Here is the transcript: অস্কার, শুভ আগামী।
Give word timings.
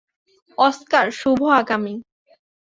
অস্কার, 0.57 1.05
শুভ 1.11 1.39
আগামী। 1.51 1.93